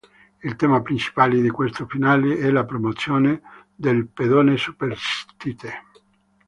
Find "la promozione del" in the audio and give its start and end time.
2.49-4.07